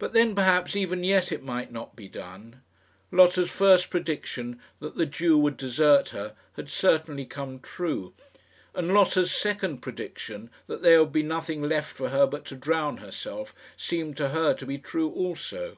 But 0.00 0.14
then, 0.14 0.34
perhaps, 0.34 0.74
even 0.74 1.04
yet 1.04 1.30
it 1.30 1.44
might 1.44 1.70
not 1.70 1.94
be 1.94 2.08
done. 2.08 2.60
Lotta's 3.12 3.52
first 3.52 3.88
prediction, 3.88 4.60
that 4.80 4.96
the 4.96 5.06
Jew 5.06 5.38
would 5.38 5.56
desert 5.56 6.08
her, 6.08 6.34
had 6.54 6.68
certainly 6.68 7.24
come 7.24 7.60
true; 7.60 8.14
and 8.74 8.92
Lotta's 8.92 9.30
second 9.32 9.78
prediction, 9.80 10.50
that 10.66 10.82
there 10.82 10.98
would 11.04 11.12
be 11.12 11.22
nothing 11.22 11.62
left 11.62 11.94
for 11.96 12.08
her 12.08 12.26
but 12.26 12.44
to 12.46 12.56
drown 12.56 12.96
herself, 12.96 13.54
seemed 13.76 14.16
to 14.16 14.30
her 14.30 14.54
to 14.54 14.66
be 14.66 14.76
true 14.78 15.08
also. 15.12 15.76